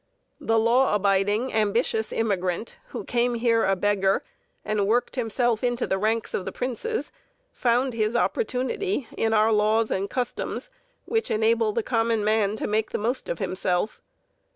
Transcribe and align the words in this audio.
The 0.39 0.57
law 0.57 0.95
abiding, 0.95 1.53
ambitious 1.53 2.11
immigrant 2.11 2.75
who 2.87 3.03
came 3.03 3.35
here 3.35 3.65
a 3.65 3.75
beggar 3.75 4.23
and 4.65 4.87
worked 4.87 5.15
himself 5.15 5.63
into 5.63 5.85
the 5.85 5.99
ranks 5.99 6.33
of 6.33 6.43
the 6.43 6.51
princes 6.51 7.11
found 7.51 7.93
his 7.93 8.15
opportunity 8.15 9.07
in 9.15 9.31
our 9.31 9.51
laws 9.51 9.91
and 9.91 10.09
customs, 10.09 10.71
which 11.05 11.29
enable 11.29 11.71
the 11.71 11.83
common 11.83 12.23
man 12.23 12.55
to 12.55 12.65
make 12.65 12.89
the 12.89 12.97
most 12.97 13.29
of 13.29 13.37
himself. 13.37 14.01